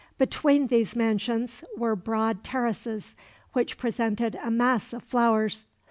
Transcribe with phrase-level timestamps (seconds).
[0.17, 3.15] Between these mansions were broad terraces,
[3.53, 5.67] which presented a mass of flowers.